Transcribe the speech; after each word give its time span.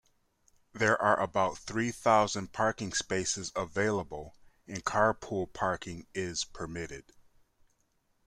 There 0.73 0.99
are 0.99 1.19
about 1.19 1.59
three 1.59 1.91
thousand 1.91 2.51
parking 2.53 2.91
spaces 2.91 3.51
available 3.55 4.35
and 4.67 4.83
carpool 4.83 5.53
parking 5.53 6.07
is 6.15 6.43
permitted. 6.43 7.13